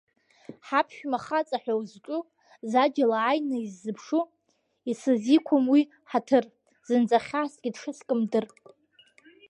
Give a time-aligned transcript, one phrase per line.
[0.67, 2.21] Ҳаԥшәма хаҵа ҳәа узҿу,
[2.71, 4.23] заџьал ааины иззыԥшу,
[4.91, 6.45] исызиқәым уи ҳаҭыр,
[6.87, 8.45] зынӡа хьаасгьы дшыскым дыр.